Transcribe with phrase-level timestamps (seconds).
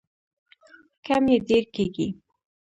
[1.05, 2.07] کم یې ډیر کیږي.